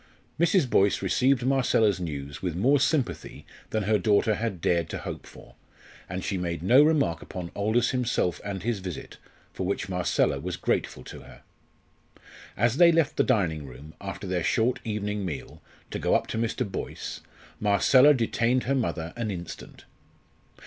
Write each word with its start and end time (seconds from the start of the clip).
Mrs. 0.39 0.67
Boyce 0.67 1.03
received 1.03 1.45
Marcella's 1.45 1.99
news 1.99 2.41
with 2.41 2.55
more 2.55 2.79
sympathy 2.79 3.45
than 3.69 3.83
her 3.83 3.99
daughter 3.99 4.33
had 4.33 4.59
dared 4.59 4.89
to 4.89 4.97
hope 4.97 5.27
for, 5.27 5.53
and 6.09 6.23
she 6.23 6.39
made 6.39 6.63
no 6.63 6.81
remark 6.81 7.21
upon 7.21 7.51
Aldous 7.55 7.91
himself 7.91 8.41
and 8.43 8.63
his 8.63 8.79
visit, 8.79 9.17
for 9.53 9.63
which 9.67 9.89
Marcella 9.89 10.39
was 10.39 10.57
grateful 10.57 11.03
to 11.03 11.19
her. 11.19 11.43
As 12.57 12.77
they 12.77 12.91
left 12.91 13.15
the 13.15 13.23
dining 13.23 13.67
room, 13.67 13.93
after 14.01 14.25
their 14.25 14.43
short 14.43 14.79
evening 14.83 15.23
meal, 15.23 15.61
to 15.91 15.99
go 15.99 16.15
up 16.15 16.25
to 16.29 16.37
Mr. 16.39 16.67
Boyce, 16.67 17.21
Marcella 17.59 18.15
detained 18.15 18.63
her 18.63 18.73
mother 18.73 19.13
an 19.15 19.29
instant. 19.29 19.85